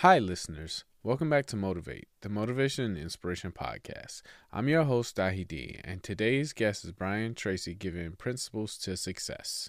Hi, 0.00 0.18
listeners. 0.18 0.84
Welcome 1.02 1.28
back 1.28 1.44
to 1.48 1.56
Motivate, 1.56 2.08
the 2.22 2.30
Motivation 2.30 2.86
and 2.86 2.96
Inspiration 2.96 3.52
Podcast. 3.52 4.22
I'm 4.50 4.66
your 4.66 4.84
host, 4.84 5.16
Dahi 5.16 5.46
D, 5.46 5.78
and 5.84 6.02
today's 6.02 6.54
guest 6.54 6.86
is 6.86 6.92
Brian 6.92 7.34
Tracy 7.34 7.74
giving 7.74 8.12
principles 8.12 8.78
to 8.78 8.96
success. 8.96 9.68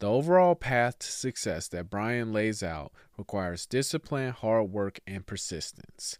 The 0.00 0.08
overall 0.08 0.56
path 0.56 0.98
to 0.98 1.06
success 1.06 1.68
that 1.68 1.90
Brian 1.90 2.32
lays 2.32 2.60
out 2.60 2.90
requires 3.16 3.66
discipline, 3.66 4.32
hard 4.32 4.72
work, 4.72 4.98
and 5.06 5.24
persistence. 5.24 6.18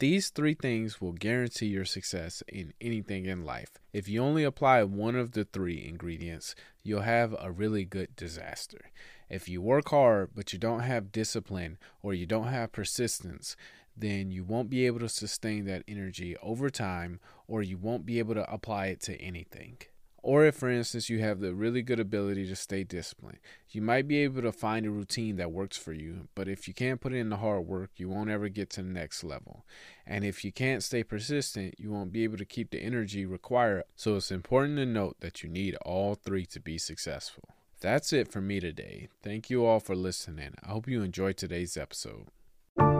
These 0.00 0.28
three 0.28 0.52
things 0.52 1.00
will 1.00 1.12
guarantee 1.12 1.68
your 1.68 1.86
success 1.86 2.42
in 2.46 2.74
anything 2.78 3.24
in 3.24 3.42
life. 3.42 3.70
If 3.90 4.06
you 4.10 4.22
only 4.22 4.44
apply 4.44 4.82
one 4.82 5.16
of 5.16 5.32
the 5.32 5.46
three 5.46 5.82
ingredients, 5.88 6.54
you'll 6.82 7.00
have 7.00 7.34
a 7.40 7.50
really 7.50 7.86
good 7.86 8.14
disaster. 8.16 8.90
If 9.28 9.48
you 9.48 9.60
work 9.60 9.90
hard 9.90 10.30
but 10.34 10.52
you 10.52 10.58
don't 10.58 10.80
have 10.80 11.12
discipline 11.12 11.78
or 12.02 12.14
you 12.14 12.26
don't 12.26 12.48
have 12.48 12.72
persistence, 12.72 13.56
then 13.96 14.30
you 14.30 14.44
won't 14.44 14.70
be 14.70 14.86
able 14.86 15.00
to 15.00 15.08
sustain 15.08 15.64
that 15.66 15.82
energy 15.88 16.36
over 16.42 16.70
time 16.70 17.20
or 17.46 17.62
you 17.62 17.76
won't 17.76 18.06
be 18.06 18.18
able 18.18 18.34
to 18.34 18.52
apply 18.52 18.86
it 18.86 19.00
to 19.02 19.20
anything. 19.20 19.78
Or 20.20 20.44
if, 20.44 20.56
for 20.56 20.68
instance, 20.68 21.08
you 21.08 21.20
have 21.20 21.38
the 21.38 21.54
really 21.54 21.80
good 21.80 22.00
ability 22.00 22.46
to 22.48 22.56
stay 22.56 22.82
disciplined, 22.82 23.38
you 23.70 23.80
might 23.80 24.08
be 24.08 24.18
able 24.18 24.42
to 24.42 24.50
find 24.50 24.84
a 24.84 24.90
routine 24.90 25.36
that 25.36 25.52
works 25.52 25.76
for 25.76 25.92
you. 25.92 26.28
But 26.34 26.48
if 26.48 26.66
you 26.66 26.74
can't 26.74 27.00
put 27.00 27.12
in 27.12 27.30
the 27.30 27.36
hard 27.36 27.66
work, 27.66 27.90
you 27.96 28.08
won't 28.08 28.28
ever 28.28 28.48
get 28.48 28.68
to 28.70 28.82
the 28.82 28.88
next 28.88 29.22
level. 29.22 29.64
And 30.06 30.24
if 30.24 30.44
you 30.44 30.52
can't 30.52 30.82
stay 30.82 31.04
persistent, 31.04 31.76
you 31.78 31.90
won't 31.90 32.12
be 32.12 32.24
able 32.24 32.36
to 32.38 32.44
keep 32.44 32.70
the 32.70 32.82
energy 32.82 33.26
required. 33.26 33.84
So 33.94 34.16
it's 34.16 34.32
important 34.32 34.78
to 34.78 34.86
note 34.86 35.18
that 35.20 35.42
you 35.42 35.48
need 35.48 35.76
all 35.76 36.16
three 36.16 36.46
to 36.46 36.60
be 36.60 36.78
successful. 36.78 37.54
That's 37.80 38.12
it 38.12 38.32
for 38.32 38.40
me 38.40 38.58
today. 38.58 39.08
Thank 39.22 39.50
you 39.50 39.64
all 39.64 39.78
for 39.78 39.94
listening. 39.94 40.54
I 40.64 40.70
hope 40.70 40.88
you 40.88 41.02
enjoyed 41.02 41.36
today's 41.36 41.76
episode. 41.76 42.26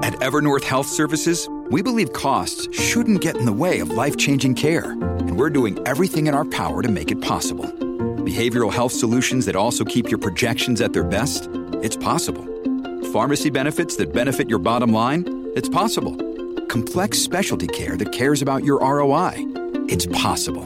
At 0.02 0.14
Evernorth 0.20 0.62
Health 0.62 0.86
Services, 0.86 1.48
we 1.70 1.82
believe 1.82 2.12
costs 2.12 2.68
shouldn't 2.72 3.20
get 3.20 3.36
in 3.36 3.44
the 3.44 3.52
way 3.52 3.80
of 3.80 3.90
life 3.90 4.16
changing 4.16 4.54
care, 4.54 4.92
and 4.92 5.36
we're 5.36 5.50
doing 5.50 5.78
everything 5.84 6.28
in 6.28 6.34
our 6.34 6.44
power 6.44 6.80
to 6.82 6.88
make 6.88 7.10
it 7.10 7.20
possible. 7.20 7.64
Behavioral 7.64 8.72
health 8.72 8.92
solutions 8.92 9.46
that 9.46 9.56
also 9.56 9.84
keep 9.84 10.10
your 10.10 10.18
projections 10.18 10.80
at 10.80 10.92
their 10.92 11.04
best? 11.04 11.48
It's 11.82 11.96
possible. 11.96 12.44
Pharmacy 13.12 13.50
benefits 13.50 13.96
that 13.96 14.12
benefit 14.12 14.48
your 14.48 14.60
bottom 14.60 14.92
line? 14.92 15.24
It's 15.56 15.68
possible. 15.68 16.16
Complex 16.66 17.18
specialty 17.18 17.66
care 17.66 17.96
that 17.96 18.12
cares 18.12 18.42
about 18.42 18.62
your 18.62 18.78
ROI? 18.78 19.34
It's 19.88 20.06
possible. 20.06 20.64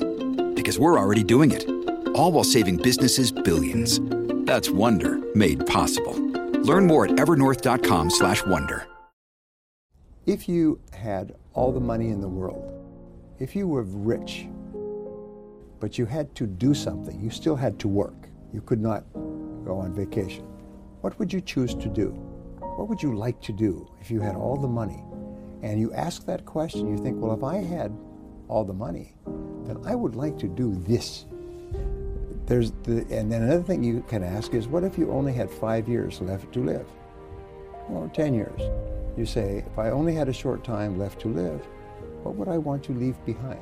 Because 0.55 0.79
we're 0.79 0.99
already 0.99 1.25
doing 1.25 1.51
it. 1.51 1.82
All 2.15 2.33
while 2.33 2.45
saving 2.45 2.77
businesses 2.77 3.33
billions. 3.33 4.01
That's 4.47 4.71
Wonder 4.71 5.21
made 5.35 5.67
possible. 5.67 6.15
Learn 6.63 6.87
more 6.87 7.07
at 7.07 7.13
evernorth.com/wonder. 7.13 8.87
If 10.27 10.49
you 10.49 10.79
had 10.93 11.35
all 11.55 11.73
the 11.73 11.81
money 11.81 12.11
in 12.11 12.21
the 12.21 12.29
world, 12.29 12.73
if 13.39 13.57
you 13.57 13.67
were 13.67 13.83
rich, 13.83 14.47
but 15.81 15.99
you 15.99 16.07
had 16.07 16.33
to 16.37 16.47
do 16.47 16.75
something, 16.75 17.21
you 17.21 17.29
still 17.29 17.57
had 17.57 17.79
to 17.81 17.89
work, 17.89 18.29
you 18.53 18.61
could 18.61 18.81
not 18.81 19.05
go 19.65 19.79
on 19.79 19.93
vacation, 19.93 20.45
what 21.01 21.19
would 21.19 21.33
you 21.33 21.41
choose 21.41 21.75
to 21.75 21.89
do? 21.89 22.11
What 22.61 22.89
would 22.89 23.03
you 23.03 23.17
like 23.17 23.41
to 23.43 23.53
do 23.53 23.89
if 24.01 24.11
you 24.11 24.21
had 24.21 24.37
all 24.37 24.57
the 24.57 24.69
money? 24.69 25.03
And 25.63 25.81
you 25.81 25.93
ask 25.93 26.25
that 26.27 26.45
question, 26.45 26.87
you 26.87 26.97
think, 26.97 27.21
well, 27.21 27.33
if 27.33 27.43
I 27.43 27.57
had 27.57 27.93
all 28.49 28.65
the 28.65 28.73
money, 28.73 29.15
then 29.65 29.79
I 29.85 29.95
would 29.97 30.15
like 30.15 30.39
to 30.39 30.47
do 30.47 30.75
this. 30.75 31.27
There's 32.47 32.73
the, 32.83 33.07
and 33.11 33.31
then 33.31 33.43
another 33.43 33.63
thing 33.63 33.85
you 33.85 34.05
can 34.09 34.25
ask 34.25 34.55
is, 34.55 34.67
what 34.67 34.85
if 34.85 34.99
you 34.99 35.11
only 35.13 35.33
had 35.33 35.51
five 35.51 35.89
years 35.89 36.21
left 36.21 36.53
to 36.55 36.65
live? 36.65 36.87
Or 37.89 38.11
10 38.13 38.35
years? 38.35 38.61
You 39.17 39.27
say, 39.27 39.65
if 39.67 39.79
I 39.79 39.91
only 39.91 40.15
had 40.15 40.29
a 40.29 40.33
short 40.33 40.65
time 40.65 40.99
left 40.99 41.21
to 41.21 41.29
live, 41.29 41.61
what 42.23 42.35
would 42.37 42.49
I 42.49 42.59
want 42.59 42.83
to 42.85 42.93
leave 42.93 43.23
behind? 43.25 43.61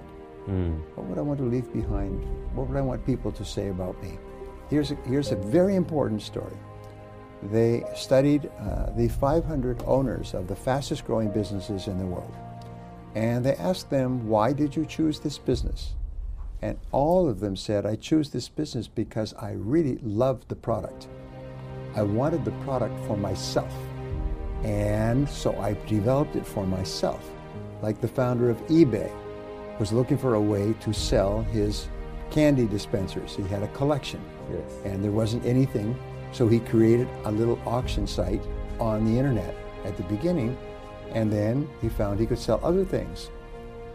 Mm. 0.48 0.80
What 0.94 1.06
would 1.06 1.18
I 1.18 1.22
want 1.22 1.38
to 1.38 1.44
leave 1.44 1.72
behind? 1.72 2.24
What 2.54 2.68
would 2.68 2.76
I 2.76 2.80
want 2.80 3.04
people 3.04 3.32
to 3.32 3.44
say 3.44 3.68
about 3.68 4.00
me? 4.02 4.18
Here's 4.68 4.90
a, 4.90 4.94
here's 5.06 5.32
a 5.32 5.36
very 5.36 5.76
important 5.76 6.22
story. 6.22 6.56
They 7.42 7.84
studied 7.94 8.50
uh, 8.60 8.90
the 8.96 9.08
500 9.08 9.82
owners 9.86 10.34
of 10.34 10.46
the 10.46 10.56
fastest 10.56 11.06
growing 11.06 11.30
businesses 11.30 11.86
in 11.86 11.98
the 11.98 12.06
world. 12.06 12.34
And 13.14 13.44
they 13.44 13.54
asked 13.54 13.90
them, 13.90 14.28
why 14.28 14.52
did 14.52 14.76
you 14.76 14.86
choose 14.86 15.18
this 15.18 15.38
business? 15.38 15.94
And 16.62 16.78
all 16.92 17.28
of 17.28 17.40
them 17.40 17.56
said, 17.56 17.86
I 17.86 17.96
choose 17.96 18.30
this 18.30 18.48
business 18.48 18.86
because 18.86 19.32
I 19.34 19.52
really 19.52 19.98
loved 20.02 20.48
the 20.48 20.56
product. 20.56 21.08
I 21.96 22.02
wanted 22.02 22.44
the 22.44 22.52
product 22.62 22.94
for 23.06 23.16
myself. 23.16 23.72
And 24.62 25.28
so 25.28 25.58
I 25.58 25.74
developed 25.86 26.36
it 26.36 26.46
for 26.46 26.66
myself. 26.66 27.28
Like 27.82 28.00
the 28.00 28.08
founder 28.08 28.50
of 28.50 28.58
eBay 28.66 29.10
was 29.78 29.92
looking 29.92 30.18
for 30.18 30.34
a 30.34 30.40
way 30.40 30.74
to 30.80 30.92
sell 30.92 31.42
his 31.44 31.88
candy 32.30 32.66
dispensers. 32.66 33.34
He 33.34 33.42
had 33.44 33.62
a 33.62 33.68
collection. 33.68 34.20
Yes. 34.52 34.72
And 34.84 35.02
there 35.02 35.12
wasn't 35.12 35.44
anything, 35.46 35.98
so 36.32 36.46
he 36.46 36.60
created 36.60 37.08
a 37.24 37.32
little 37.32 37.58
auction 37.66 38.06
site 38.06 38.42
on 38.78 39.04
the 39.04 39.18
internet 39.18 39.54
at 39.84 39.96
the 39.96 40.02
beginning, 40.04 40.56
and 41.12 41.32
then 41.32 41.68
he 41.80 41.88
found 41.88 42.20
he 42.20 42.26
could 42.26 42.38
sell 42.38 42.60
other 42.62 42.84
things 42.84 43.30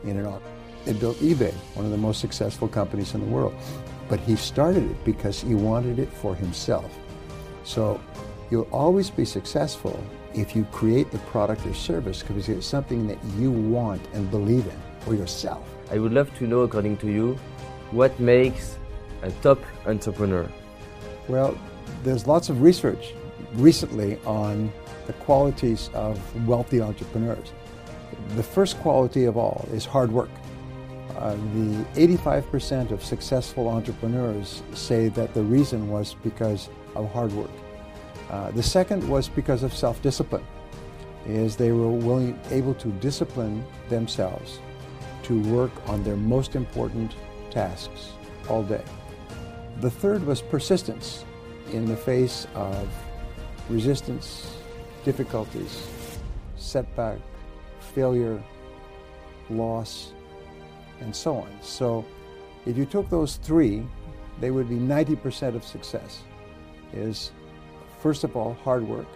in 0.03 0.17
an 0.17 0.25
auction. 0.25 0.51
They 0.85 0.93
built 0.93 1.17
eBay, 1.17 1.53
one 1.73 1.85
of 1.85 1.91
the 1.91 1.97
most 1.97 2.21
successful 2.21 2.67
companies 2.67 3.15
in 3.15 3.21
the 3.21 3.25
world. 3.25 3.55
But 4.07 4.19
he 4.19 4.35
started 4.35 4.89
it 4.89 5.03
because 5.03 5.41
he 5.41 5.55
wanted 5.55 5.97
it 5.97 6.13
for 6.13 6.35
himself. 6.35 6.95
So 7.63 7.99
you'll 8.51 8.69
always 8.71 9.09
be 9.09 9.25
successful 9.25 9.99
if 10.35 10.55
you 10.55 10.63
create 10.65 11.11
the 11.11 11.17
product 11.19 11.65
or 11.65 11.73
service 11.73 12.21
because 12.21 12.47
it's 12.49 12.67
something 12.67 13.07
that 13.07 13.17
you 13.37 13.51
want 13.51 14.01
and 14.13 14.29
believe 14.29 14.65
in 14.67 14.79
for 14.99 15.15
yourself. 15.15 15.67
I 15.91 15.97
would 15.97 16.13
love 16.13 16.35
to 16.37 16.45
know, 16.45 16.61
according 16.61 16.97
to 16.97 17.07
you, 17.07 17.33
what 17.91 18.19
makes 18.19 18.77
a 19.23 19.31
top 19.41 19.59
entrepreneur? 19.87 20.47
Well, 21.27 21.57
there's 22.03 22.27
lots 22.27 22.49
of 22.49 22.61
research 22.61 23.13
recently 23.53 24.19
on 24.25 24.71
the 25.07 25.13
qualities 25.13 25.89
of 25.93 26.19
wealthy 26.47 26.81
entrepreneurs. 26.81 27.53
The 28.35 28.43
first 28.43 28.77
quality 28.79 29.25
of 29.25 29.37
all 29.37 29.67
is 29.71 29.85
hard 29.85 30.11
work. 30.11 30.29
Uh, 31.17 31.35
the 31.53 31.85
85% 31.95 32.91
of 32.91 33.03
successful 33.03 33.69
entrepreneurs 33.69 34.63
say 34.73 35.07
that 35.09 35.33
the 35.33 35.41
reason 35.41 35.89
was 35.89 36.15
because 36.23 36.69
of 36.95 37.09
hard 37.11 37.31
work. 37.31 37.49
Uh, 38.29 38.51
the 38.51 38.63
second 38.63 39.07
was 39.07 39.29
because 39.29 39.63
of 39.63 39.73
self-discipline, 39.73 40.45
is 41.25 41.55
they 41.55 41.71
were 41.71 41.89
willing, 41.89 42.37
able 42.51 42.73
to 42.75 42.89
discipline 42.99 43.65
themselves 43.87 44.59
to 45.23 45.41
work 45.43 45.71
on 45.87 46.03
their 46.03 46.17
most 46.17 46.55
important 46.55 47.15
tasks 47.49 48.11
all 48.49 48.63
day. 48.63 48.83
The 49.79 49.89
third 49.89 50.25
was 50.25 50.41
persistence 50.41 51.23
in 51.71 51.85
the 51.85 51.95
face 51.95 52.45
of 52.55 52.87
resistance, 53.69 54.55
difficulties, 55.03 55.87
setback, 56.57 57.19
failure, 57.79 58.41
loss, 59.49 60.11
and 61.01 61.15
so 61.15 61.35
on. 61.35 61.49
So 61.61 62.05
if 62.65 62.77
you 62.77 62.85
took 62.85 63.09
those 63.09 63.37
three, 63.37 63.83
they 64.39 64.51
would 64.51 64.69
be 64.69 64.75
90% 64.75 65.55
of 65.55 65.63
success 65.63 66.23
is 66.93 67.31
first 68.01 68.23
of 68.23 68.35
all 68.35 68.53
hard 68.63 68.87
work, 68.87 69.07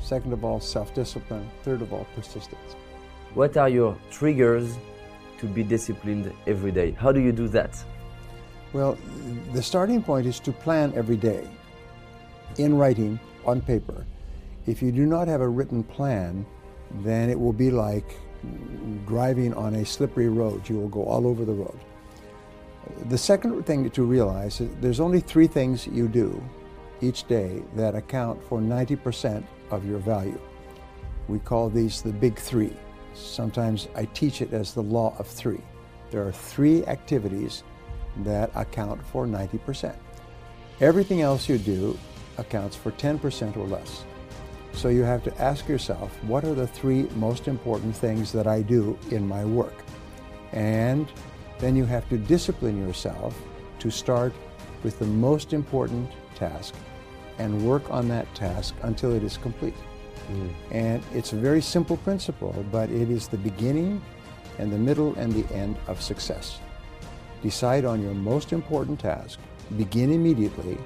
second 0.00 0.32
of 0.32 0.44
all 0.44 0.60
self-discipline, 0.60 1.48
third 1.62 1.82
of 1.82 1.92
all 1.92 2.06
persistence. 2.14 2.76
What 3.34 3.56
are 3.56 3.68
your 3.68 3.96
triggers 4.10 4.76
to 5.38 5.46
be 5.46 5.62
disciplined 5.62 6.32
every 6.46 6.70
day? 6.70 6.92
How 6.92 7.12
do 7.12 7.20
you 7.20 7.32
do 7.32 7.48
that? 7.48 7.82
Well, 8.72 8.98
the 9.52 9.62
starting 9.62 10.02
point 10.02 10.26
is 10.26 10.40
to 10.40 10.52
plan 10.52 10.92
every 10.96 11.16
day 11.16 11.48
in 12.58 12.76
writing 12.76 13.18
on 13.44 13.60
paper. 13.60 14.04
If 14.66 14.82
you 14.82 14.90
do 14.92 15.06
not 15.06 15.28
have 15.28 15.40
a 15.40 15.48
written 15.48 15.82
plan, 15.84 16.46
then 17.02 17.30
it 17.30 17.38
will 17.38 17.52
be 17.52 17.70
like 17.70 18.16
driving 19.06 19.54
on 19.54 19.74
a 19.76 19.84
slippery 19.84 20.28
road. 20.28 20.68
You 20.68 20.78
will 20.78 20.88
go 20.88 21.04
all 21.04 21.26
over 21.26 21.44
the 21.44 21.52
road. 21.52 21.78
The 23.08 23.18
second 23.18 23.64
thing 23.64 23.88
to 23.90 24.02
realize 24.02 24.60
is 24.60 24.70
there's 24.80 25.00
only 25.00 25.20
three 25.20 25.46
things 25.46 25.86
you 25.86 26.08
do 26.08 26.42
each 27.00 27.26
day 27.26 27.62
that 27.76 27.94
account 27.94 28.42
for 28.44 28.60
90% 28.60 29.44
of 29.70 29.86
your 29.86 29.98
value. 29.98 30.40
We 31.28 31.38
call 31.38 31.70
these 31.70 32.02
the 32.02 32.12
big 32.12 32.38
three. 32.38 32.76
Sometimes 33.14 33.88
I 33.94 34.04
teach 34.06 34.42
it 34.42 34.52
as 34.52 34.74
the 34.74 34.82
law 34.82 35.14
of 35.18 35.26
three. 35.26 35.60
There 36.10 36.26
are 36.26 36.32
three 36.32 36.84
activities 36.86 37.62
that 38.18 38.50
account 38.54 39.04
for 39.06 39.26
90%. 39.26 39.94
Everything 40.80 41.20
else 41.22 41.48
you 41.48 41.58
do 41.58 41.98
accounts 42.38 42.76
for 42.76 42.90
10% 42.92 43.56
or 43.56 43.66
less. 43.66 44.04
So 44.74 44.88
you 44.88 45.02
have 45.04 45.22
to 45.24 45.40
ask 45.40 45.68
yourself, 45.68 46.12
what 46.24 46.44
are 46.44 46.54
the 46.54 46.66
three 46.66 47.04
most 47.14 47.46
important 47.46 47.94
things 47.96 48.32
that 48.32 48.46
I 48.46 48.62
do 48.62 48.98
in 49.10 49.26
my 49.26 49.44
work? 49.44 49.84
And 50.52 51.10
then 51.58 51.76
you 51.76 51.84
have 51.84 52.08
to 52.08 52.18
discipline 52.18 52.84
yourself 52.84 53.40
to 53.78 53.90
start 53.90 54.34
with 54.82 54.98
the 54.98 55.06
most 55.06 55.52
important 55.52 56.10
task 56.34 56.74
and 57.38 57.66
work 57.66 57.88
on 57.90 58.08
that 58.08 58.32
task 58.34 58.74
until 58.82 59.12
it 59.12 59.22
is 59.22 59.36
complete. 59.36 59.74
Hmm. 60.26 60.48
And 60.72 61.02
it's 61.12 61.32
a 61.32 61.36
very 61.36 61.62
simple 61.62 61.96
principle, 61.98 62.64
but 62.72 62.90
it 62.90 63.10
is 63.10 63.28
the 63.28 63.38
beginning 63.38 64.02
and 64.58 64.72
the 64.72 64.78
middle 64.78 65.14
and 65.14 65.32
the 65.32 65.54
end 65.54 65.76
of 65.86 66.02
success. 66.02 66.58
Decide 67.42 67.84
on 67.84 68.02
your 68.02 68.14
most 68.14 68.52
important 68.52 68.98
task, 69.00 69.38
begin 69.76 70.12
immediately, 70.12 70.78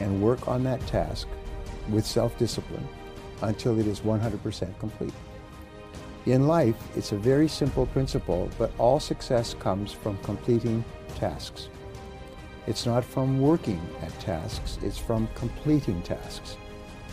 and 0.00 0.20
work 0.20 0.48
on 0.48 0.64
that 0.64 0.84
task 0.86 1.28
with 1.88 2.04
self 2.04 2.36
discipline 2.38 2.86
until 3.42 3.78
it 3.78 3.86
is 3.86 4.00
100% 4.00 4.78
complete. 4.78 5.14
In 6.26 6.46
life, 6.46 6.76
it's 6.96 7.12
a 7.12 7.16
very 7.16 7.48
simple 7.48 7.86
principle, 7.86 8.50
but 8.58 8.70
all 8.78 9.00
success 9.00 9.54
comes 9.54 9.92
from 9.92 10.18
completing 10.18 10.84
tasks. 11.14 11.68
It's 12.66 12.84
not 12.84 13.04
from 13.04 13.40
working 13.40 13.80
at 14.02 14.12
tasks, 14.20 14.78
it's 14.82 14.98
from 14.98 15.28
completing 15.34 16.02
tasks. 16.02 16.56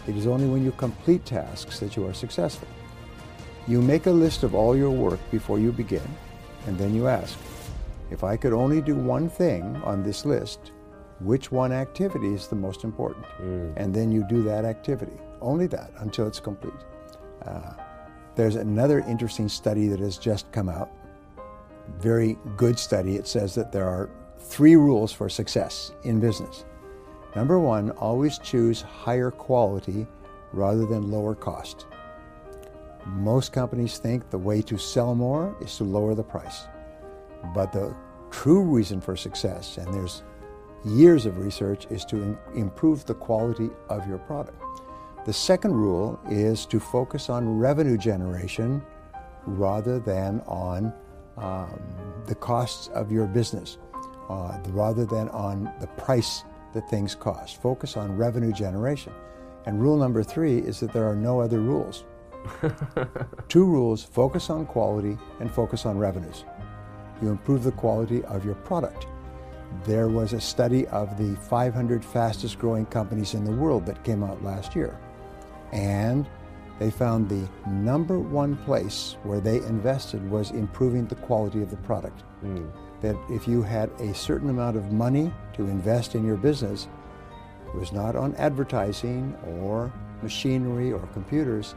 It 0.07 0.17
is 0.17 0.27
only 0.27 0.47
when 0.47 0.65
you 0.65 0.71
complete 0.73 1.25
tasks 1.25 1.79
that 1.79 1.95
you 1.95 2.05
are 2.07 2.13
successful. 2.13 2.67
You 3.67 3.81
make 3.81 4.05
a 4.05 4.11
list 4.11 4.43
of 4.43 4.53
all 4.53 4.75
your 4.75 4.91
work 4.91 5.19
before 5.31 5.59
you 5.59 5.71
begin, 5.71 6.07
and 6.67 6.77
then 6.77 6.93
you 6.93 7.07
ask, 7.07 7.37
if 8.11 8.23
I 8.23 8.37
could 8.37 8.53
only 8.53 8.81
do 8.81 8.95
one 8.95 9.29
thing 9.29 9.63
on 9.77 10.03
this 10.03 10.25
list, 10.25 10.71
which 11.21 11.51
one 11.51 11.71
activity 11.71 12.33
is 12.33 12.47
the 12.47 12.55
most 12.55 12.83
important? 12.83 13.25
Mm. 13.41 13.73
And 13.77 13.93
then 13.93 14.11
you 14.11 14.25
do 14.27 14.43
that 14.43 14.65
activity, 14.65 15.17
only 15.45 15.67
that, 15.67 15.91
until 15.99 16.27
it's 16.27 16.39
complete. 16.39 16.73
Uh, 17.45 17.73
there's 18.35 18.55
another 18.55 18.99
interesting 19.07 19.47
study 19.47 19.87
that 19.87 19.99
has 19.99 20.17
just 20.17 20.51
come 20.51 20.67
out. 20.67 20.89
Very 21.99 22.37
good 22.57 22.77
study. 22.77 23.15
It 23.15 23.27
says 23.27 23.55
that 23.55 23.71
there 23.71 23.87
are 23.87 24.09
three 24.39 24.75
rules 24.75 25.13
for 25.13 25.29
success 25.29 25.91
in 26.03 26.19
business. 26.19 26.65
Number 27.35 27.59
one, 27.59 27.91
always 27.91 28.39
choose 28.39 28.81
higher 28.81 29.31
quality 29.31 30.07
rather 30.51 30.85
than 30.85 31.11
lower 31.11 31.35
cost. 31.35 31.85
Most 33.05 33.53
companies 33.53 33.99
think 33.99 34.29
the 34.29 34.37
way 34.37 34.61
to 34.63 34.77
sell 34.77 35.13
more 35.13 35.55
is 35.61 35.77
to 35.77 35.83
lower 35.83 36.15
the 36.15 36.23
price. 36.23 36.63
But 37.53 37.71
the 37.71 37.95
true 38.31 38.61
reason 38.61 38.99
for 38.99 39.15
success, 39.15 39.77
and 39.77 39.93
there's 39.93 40.23
years 40.83 41.25
of 41.25 41.37
research, 41.37 41.87
is 41.89 42.03
to 42.05 42.15
im- 42.15 42.37
improve 42.55 43.05
the 43.05 43.13
quality 43.13 43.69
of 43.89 44.07
your 44.07 44.17
product. 44.17 44.61
The 45.25 45.33
second 45.33 45.73
rule 45.73 46.19
is 46.29 46.67
to 46.67 46.79
focus 46.79 47.31
on 47.31 47.57
revenue 47.57 47.97
generation 47.97 48.83
rather 49.47 49.97
than 49.99 50.41
on 50.41 50.93
um, 51.37 51.79
the 52.27 52.35
costs 52.35 52.89
of 52.89 53.11
your 53.11 53.25
business, 53.25 53.79
uh, 54.29 54.59
rather 54.67 55.03
than 55.03 55.29
on 55.29 55.73
the 55.79 55.87
price 55.87 56.43
that 56.73 56.87
things 56.91 57.15
cost. 57.15 57.59
Focus 57.59 57.97
on 57.97 58.15
revenue 58.15 58.51
generation. 58.51 59.11
And 59.65 59.81
rule 59.81 59.97
number 59.97 60.21
three 60.21 60.59
is 60.59 60.79
that 60.81 60.93
there 60.93 61.09
are 61.09 61.15
no 61.15 61.39
other 61.39 61.59
rules. 61.59 62.05
Two 63.47 63.65
rules 63.65 64.03
focus 64.03 64.51
on 64.51 64.67
quality 64.67 65.17
and 65.39 65.49
focus 65.49 65.87
on 65.87 65.97
revenues. 65.97 66.45
You 67.19 67.29
improve 67.29 67.63
the 67.63 67.71
quality 67.71 68.23
of 68.25 68.45
your 68.45 68.53
product. 68.53 69.07
There 69.85 70.07
was 70.07 70.33
a 70.33 70.39
study 70.39 70.85
of 70.89 71.17
the 71.17 71.35
500 71.49 72.05
fastest 72.05 72.59
growing 72.59 72.85
companies 72.85 73.33
in 73.33 73.43
the 73.43 73.51
world 73.51 73.87
that 73.87 74.03
came 74.03 74.23
out 74.23 74.43
last 74.43 74.75
year. 74.75 74.99
And 75.71 76.27
they 76.79 76.91
found 76.91 77.29
the 77.29 77.47
number 77.69 78.19
one 78.19 78.55
place 78.57 79.15
where 79.23 79.39
they 79.39 79.57
invested 79.57 80.29
was 80.29 80.51
improving 80.51 81.05
the 81.07 81.15
quality 81.15 81.61
of 81.61 81.69
the 81.69 81.77
product. 81.77 82.23
Mm. 82.43 82.69
That 83.01 83.15
if 83.29 83.47
you 83.47 83.61
had 83.61 83.89
a 83.99 84.13
certain 84.13 84.49
amount 84.49 84.77
of 84.77 84.91
money 84.91 85.31
to 85.53 85.63
invest 85.63 86.15
in 86.15 86.25
your 86.25 86.37
business, 86.37 86.87
it 87.67 87.75
was 87.75 87.91
not 87.91 88.15
on 88.15 88.35
advertising 88.35 89.35
or 89.47 89.91
machinery 90.21 90.91
or 90.91 90.99
computers. 91.13 91.75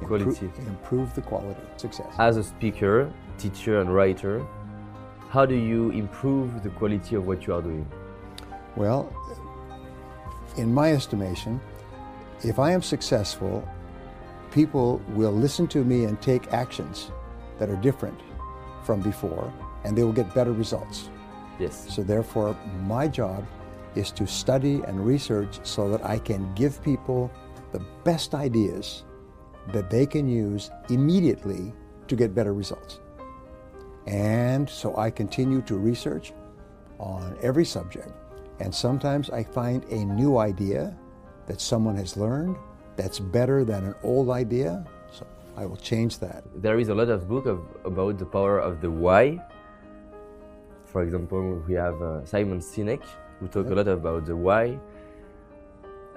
Impro- 0.00 0.24
Quality. 0.24 0.50
improve 0.66 1.14
the 1.14 1.22
quality. 1.22 1.60
Success. 1.76 2.12
As 2.18 2.36
a 2.36 2.42
speaker, 2.42 3.12
teacher, 3.38 3.80
and 3.80 3.94
writer, 3.94 4.44
how 5.30 5.46
do 5.46 5.54
you 5.54 5.90
improve 5.90 6.62
the 6.64 6.70
quality 6.70 7.14
of 7.14 7.26
what 7.26 7.46
you 7.46 7.54
are 7.54 7.62
doing? 7.62 7.86
Well, 8.76 9.12
in 10.56 10.74
my 10.74 10.92
estimation, 10.92 11.60
if 12.44 12.58
I 12.58 12.72
am 12.72 12.82
successful, 12.82 13.66
people 14.50 15.00
will 15.08 15.32
listen 15.32 15.66
to 15.68 15.84
me 15.84 16.04
and 16.04 16.20
take 16.20 16.52
actions 16.52 17.10
that 17.58 17.70
are 17.70 17.76
different 17.76 18.18
from 18.84 19.00
before, 19.00 19.52
and 19.84 19.96
they 19.96 20.04
will 20.04 20.12
get 20.12 20.34
better 20.34 20.52
results. 20.52 21.08
Yes. 21.58 21.86
So, 21.94 22.02
therefore, 22.02 22.56
my 22.82 23.08
job 23.08 23.46
is 23.94 24.10
to 24.12 24.26
study 24.26 24.82
and 24.86 25.06
research 25.06 25.60
so 25.62 25.88
that 25.90 26.04
I 26.04 26.18
can 26.18 26.52
give 26.54 26.82
people 26.82 27.30
the 27.72 27.80
best 28.04 28.34
ideas 28.34 29.04
that 29.72 29.90
they 29.90 30.06
can 30.06 30.28
use 30.28 30.70
immediately 30.88 31.72
to 32.08 32.16
get 32.16 32.34
better 32.34 32.52
results. 32.52 33.00
And 34.06 34.68
so 34.68 34.96
I 34.96 35.10
continue 35.10 35.62
to 35.62 35.76
research 35.76 36.32
on 36.98 37.36
every 37.42 37.64
subject. 37.64 38.10
And 38.60 38.74
sometimes 38.74 39.30
I 39.30 39.44
find 39.44 39.84
a 39.84 40.04
new 40.04 40.38
idea 40.38 40.96
that 41.46 41.60
someone 41.60 41.96
has 41.96 42.16
learned 42.16 42.56
that's 42.96 43.18
better 43.18 43.64
than 43.64 43.84
an 43.84 43.94
old 44.02 44.30
idea. 44.30 44.84
So 45.10 45.26
I 45.56 45.66
will 45.66 45.76
change 45.76 46.18
that. 46.18 46.44
There 46.56 46.78
is 46.78 46.88
a 46.88 46.94
lot 46.94 47.08
of 47.08 47.28
book 47.28 47.46
of, 47.46 47.60
about 47.84 48.18
the 48.18 48.26
power 48.26 48.58
of 48.58 48.80
the 48.80 48.90
why. 48.90 49.40
For 50.84 51.02
example, 51.02 51.62
we 51.66 51.74
have 51.74 52.00
uh, 52.02 52.24
Simon 52.26 52.60
Sinek 52.60 53.02
who 53.40 53.48
talk 53.48 53.66
a 53.66 53.74
lot 53.74 53.88
about 53.88 54.26
the 54.26 54.36
why. 54.36 54.78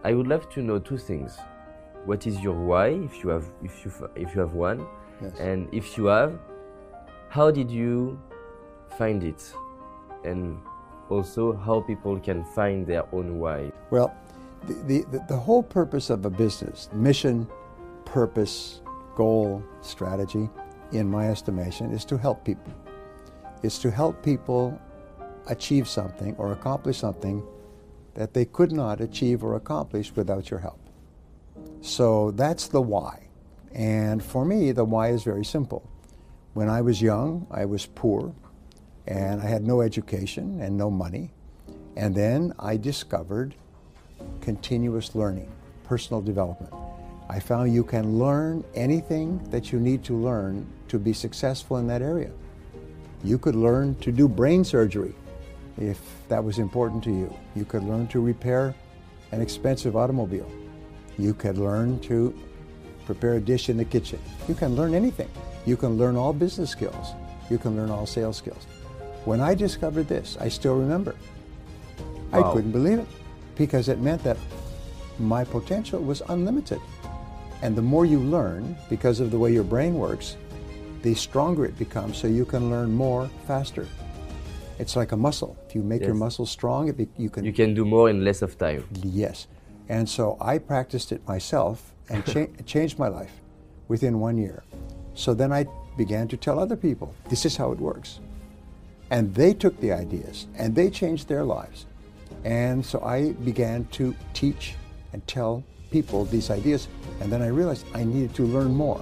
I 0.03 0.13
would 0.13 0.27
love 0.27 0.49
to 0.51 0.61
know 0.61 0.77
two 0.79 0.97
things. 0.97 1.37
What 2.05 2.27
is 2.27 2.39
your 2.41 2.53
why, 2.53 2.89
if 2.89 3.23
you 3.23 3.29
have, 3.29 3.45
if 3.63 3.83
you, 3.83 3.91
if 4.15 4.35
you 4.35 4.41
have 4.41 4.53
one, 4.53 4.85
Yes. 5.21 5.39
and 5.39 5.73
if 5.73 5.97
you 5.97 6.05
have, 6.05 6.37
how 7.29 7.49
did 7.49 7.71
you 7.71 8.19
find 8.97 9.23
it, 9.23 9.41
and 10.25 10.59
also 11.09 11.53
how 11.53 11.81
people 11.81 12.19
can 12.19 12.43
find 12.53 12.85
their 12.85 13.03
own 13.13 13.39
why. 13.39 13.71
Well, 13.91 14.13
the, 14.67 15.05
the, 15.11 15.25
the 15.27 15.37
whole 15.37 15.63
purpose 15.63 16.09
of 16.09 16.25
a 16.25 16.29
business, 16.29 16.89
mission, 16.93 17.47
purpose, 18.05 18.81
goal, 19.15 19.63
strategy, 19.81 20.49
in 20.91 21.09
my 21.09 21.29
estimation, 21.29 21.91
is 21.91 22.05
to 22.05 22.17
help 22.17 22.43
people. 22.45 22.73
It's 23.63 23.79
to 23.79 23.91
help 23.91 24.23
people 24.23 24.79
achieve 25.47 25.87
something 25.87 26.35
or 26.37 26.51
accomplish 26.51 26.97
something 26.97 27.43
that 28.13 28.33
they 28.33 28.45
could 28.45 28.71
not 28.71 29.01
achieve 29.01 29.43
or 29.43 29.55
accomplish 29.55 30.15
without 30.15 30.49
your 30.49 30.59
help. 30.59 30.79
So 31.81 32.31
that's 32.31 32.67
the 32.67 32.81
why. 32.81 33.27
And 33.73 34.23
for 34.23 34.45
me, 34.45 34.71
the 34.71 34.85
why 34.85 35.09
is 35.09 35.23
very 35.23 35.45
simple. 35.45 35.89
When 36.53 36.69
I 36.69 36.81
was 36.81 37.01
young, 37.01 37.45
I 37.51 37.65
was 37.65 37.85
poor 37.85 38.33
and 39.07 39.41
I 39.41 39.45
had 39.45 39.63
no 39.63 39.81
education 39.81 40.61
and 40.61 40.77
no 40.77 40.89
money. 40.89 41.31
And 41.97 42.15
then 42.15 42.53
I 42.57 42.77
discovered 42.77 43.55
continuous 44.41 45.15
learning, 45.15 45.51
personal 45.83 46.21
development. 46.21 46.71
I 47.27 47.39
found 47.39 47.73
you 47.73 47.83
can 47.83 48.19
learn 48.19 48.63
anything 48.75 49.39
that 49.49 49.71
you 49.71 49.79
need 49.79 50.03
to 50.03 50.15
learn 50.15 50.67
to 50.89 50.99
be 50.99 51.13
successful 51.13 51.77
in 51.77 51.87
that 51.87 52.01
area. 52.03 52.31
You 53.23 53.39
could 53.39 53.55
learn 53.55 53.95
to 53.95 54.11
do 54.11 54.27
brain 54.27 54.63
surgery 54.63 55.15
if 55.79 55.99
that 56.29 56.43
was 56.43 56.59
important 56.59 57.03
to 57.05 57.09
you. 57.09 57.35
You 57.55 57.65
could 57.65 57.83
learn 57.83 58.07
to 58.09 58.21
repair 58.21 58.75
an 59.31 59.41
expensive 59.41 59.95
automobile. 59.95 60.49
You 61.17 61.33
could 61.33 61.57
learn 61.57 61.99
to 62.01 62.37
prepare 63.05 63.33
a 63.35 63.41
dish 63.41 63.69
in 63.69 63.77
the 63.77 63.85
kitchen. 63.85 64.19
You 64.47 64.53
can 64.53 64.75
learn 64.75 64.93
anything. 64.93 65.29
You 65.65 65.75
can 65.75 65.97
learn 65.97 66.15
all 66.15 66.33
business 66.33 66.69
skills. 66.69 67.13
You 67.49 67.57
can 67.57 67.75
learn 67.75 67.89
all 67.89 68.05
sales 68.05 68.37
skills. 68.37 68.65
When 69.25 69.41
I 69.41 69.55
discovered 69.55 70.07
this, 70.07 70.37
I 70.39 70.49
still 70.49 70.75
remember. 70.75 71.15
I 72.31 72.43
couldn't 72.53 72.71
believe 72.71 72.99
it 72.99 73.07
because 73.55 73.89
it 73.89 73.99
meant 73.99 74.23
that 74.23 74.37
my 75.19 75.43
potential 75.43 76.01
was 76.01 76.21
unlimited. 76.29 76.79
And 77.61 77.75
the 77.75 77.81
more 77.81 78.05
you 78.05 78.19
learn, 78.19 78.75
because 78.89 79.19
of 79.19 79.31
the 79.31 79.39
way 79.39 79.51
your 79.53 79.63
brain 79.63 79.95
works, 79.95 80.35
the 81.01 81.13
stronger 81.15 81.65
it 81.65 81.77
becomes 81.77 82.17
so 82.17 82.27
you 82.27 82.45
can 82.45 82.69
learn 82.69 82.91
more 82.91 83.29
faster. 83.47 83.87
It's 84.77 84.95
like 84.95 85.13
a 85.13 85.17
muscle. 85.17 85.55
If 85.67 85.75
you 85.75 85.81
make 85.83 86.01
your 86.01 86.09
Yes. 86.15 86.19
muscle 86.19 86.45
strong, 86.45 86.89
it 86.89 86.97
be, 86.97 87.07
you 87.17 87.29
can 87.29 87.45
You 87.45 87.53
can 87.53 87.73
do 87.73 87.85
more 87.85 88.09
in 88.09 88.23
less 88.25 88.41
of 88.41 88.57
time. 88.57 88.83
Yes. 89.03 89.47
And 89.87 90.09
so 90.09 90.35
I 90.41 90.57
practiced 90.57 91.11
it 91.11 91.25
myself 91.27 91.93
and 92.09 92.25
cha- 92.25 92.47
changed 92.65 92.99
my 92.99 93.07
life 93.07 93.39
within 93.87 94.19
one 94.19 94.37
year. 94.37 94.63
So 95.13 95.33
then 95.33 95.53
I 95.53 95.65
began 95.95 96.27
to 96.27 96.37
tell 96.37 96.59
other 96.59 96.75
people, 96.75 97.13
this 97.29 97.45
is 97.45 97.55
how 97.55 97.71
it 97.71 97.79
works. 97.79 98.19
And 99.09 99.33
they 99.33 99.53
took 99.53 99.79
the 99.79 99.93
ideas 99.93 100.47
and 100.57 100.75
they 100.75 100.89
changed 100.89 101.27
their 101.29 101.43
lives. 101.45 101.85
And 102.45 102.85
so 102.85 103.01
I 103.01 103.33
began 103.43 103.85
to 103.93 104.15
teach 104.33 104.75
and 105.13 105.25
tell 105.27 105.63
people 105.91 106.25
these 106.25 106.49
ideas. 106.51 106.87
And 107.19 107.31
then 107.31 107.41
I 107.41 107.47
realized 107.47 107.85
I 107.93 108.03
needed 108.03 108.33
to 108.35 108.43
learn 108.43 108.73
more. 108.73 109.01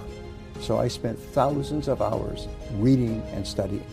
So 0.60 0.78
I 0.78 0.88
spent 0.88 1.18
thousands 1.18 1.86
of 1.88 2.00
hours 2.00 2.48
reading 2.78 3.22
and 3.34 3.46
studying 3.46 3.84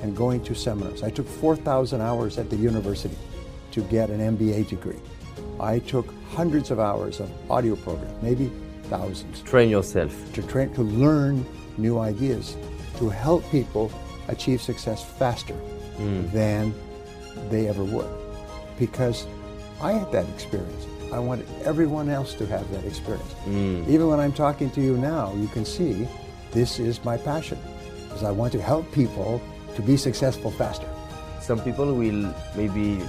and 0.00 0.16
going 0.16 0.42
to 0.44 0.54
seminars. 0.54 1.02
I 1.02 1.10
took 1.10 1.26
4,000 1.26 2.00
hours 2.00 2.38
at 2.38 2.48
the 2.50 2.56
university 2.56 3.16
to 3.72 3.80
get 3.82 4.10
an 4.10 4.20
MBA 4.20 4.68
degree. 4.68 5.00
I 5.58 5.80
took 5.80 6.06
hundreds 6.32 6.70
of 6.70 6.78
hours 6.78 7.20
of 7.20 7.28
audio 7.50 7.74
programs, 7.76 8.22
maybe 8.22 8.50
thousands. 8.84 9.42
Train 9.42 9.68
yourself. 9.70 10.14
To 10.34 10.42
train, 10.42 10.72
to 10.74 10.82
learn 10.82 11.44
new 11.76 11.98
ideas, 11.98 12.56
to 12.98 13.08
help 13.08 13.42
people 13.50 13.90
achieve 14.28 14.62
success 14.62 15.04
faster 15.18 15.56
Mm. 15.98 16.32
than 16.32 16.74
they 17.50 17.66
ever 17.68 17.84
would. 17.84 18.08
Because 18.80 19.26
I 19.80 19.92
had 19.92 20.10
that 20.10 20.28
experience. 20.30 20.86
I 21.12 21.20
wanted 21.20 21.46
everyone 21.64 22.08
else 22.08 22.34
to 22.34 22.46
have 22.46 22.68
that 22.72 22.84
experience. 22.84 23.34
Mm. 23.46 23.86
Even 23.88 24.08
when 24.08 24.18
I'm 24.18 24.32
talking 24.32 24.70
to 24.70 24.80
you 24.80 24.96
now, 24.96 25.32
you 25.34 25.48
can 25.48 25.64
see 25.64 26.08
this 26.50 26.80
is 26.80 27.04
my 27.04 27.16
passion. 27.16 27.58
Because 28.04 28.24
I 28.24 28.32
want 28.32 28.52
to 28.54 28.60
help 28.62 28.90
people 28.92 29.40
to 29.76 29.82
be 29.82 29.96
successful 29.96 30.50
faster. 30.50 30.88
Some 31.40 31.60
people 31.60 31.94
will 31.94 32.34
maybe 32.56 33.00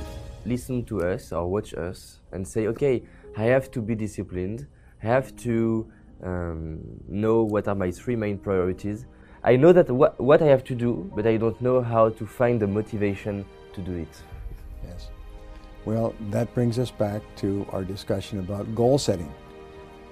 listen 0.45 0.83
to 0.85 1.01
us 1.03 1.31
or 1.31 1.47
watch 1.47 1.73
us 1.73 2.19
and 2.31 2.47
say, 2.47 2.67
okay, 2.67 3.03
I 3.37 3.43
have 3.45 3.71
to 3.71 3.81
be 3.81 3.95
disciplined. 3.95 4.67
I 5.03 5.07
have 5.07 5.35
to 5.37 5.91
um, 6.23 6.79
know 7.07 7.43
what 7.43 7.67
are 7.67 7.75
my 7.75 7.91
three 7.91 8.15
main 8.15 8.37
priorities. 8.37 9.05
I 9.43 9.55
know 9.55 9.73
that 9.73 9.89
wha- 9.89 10.13
what 10.17 10.41
I 10.41 10.45
have 10.45 10.63
to 10.65 10.75
do, 10.75 11.11
but 11.15 11.25
I 11.25 11.37
don't 11.37 11.59
know 11.61 11.81
how 11.81 12.09
to 12.09 12.25
find 12.27 12.59
the 12.59 12.67
motivation 12.67 13.45
to 13.73 13.81
do 13.81 13.93
it. 13.93 14.15
Yes. 14.83 15.09
Well, 15.85 16.13
that 16.29 16.53
brings 16.53 16.77
us 16.77 16.91
back 16.91 17.21
to 17.37 17.65
our 17.71 17.83
discussion 17.83 18.39
about 18.39 18.75
goal 18.75 18.97
setting. 18.97 19.33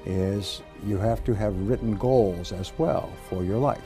Is 0.06 0.62
you 0.86 0.98
have 0.98 1.24
to 1.26 1.34
have 1.36 1.56
written 1.68 1.96
goals 1.96 2.52
as 2.52 2.72
well 2.78 3.12
for 3.30 3.44
your 3.44 3.58
life. 3.58 3.84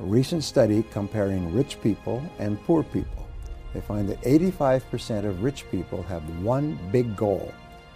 A 0.00 0.04
recent 0.04 0.44
study 0.44 0.84
comparing 0.92 1.52
rich 1.52 1.80
people 1.82 2.22
and 2.38 2.62
poor 2.62 2.84
people, 2.84 3.26
they 3.74 3.80
find 3.80 4.08
that 4.08 4.20
85% 4.22 5.24
of 5.24 5.42
rich 5.42 5.68
people 5.70 6.02
have 6.04 6.22
one 6.44 6.78
big 6.92 7.16
goal 7.16 7.52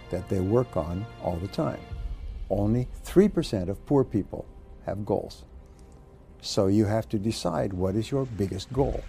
that 0.09 0.27
they 0.27 0.41
work 0.41 0.75
on 0.75 1.05
all 1.23 1.37
the 1.37 1.47
time. 1.47 1.79
Only 2.49 2.89
3% 3.05 3.69
of 3.69 3.85
poor 3.85 4.03
people 4.03 4.45
have 4.85 5.05
goals. 5.05 5.45
So 6.41 6.67
you 6.67 6.85
have 6.85 7.07
to 7.09 7.17
decide 7.17 7.71
what 7.71 7.95
is 7.95 8.11
your 8.11 8.25
biggest 8.25 8.71
goal. 8.73 9.01